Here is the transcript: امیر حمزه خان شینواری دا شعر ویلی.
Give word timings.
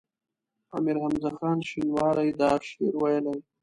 امیر 0.77 0.97
حمزه 1.03 1.29
خان 1.37 1.57
شینواری 1.69 2.29
دا 2.39 2.51
شعر 2.67 2.93
ویلی. 3.01 3.35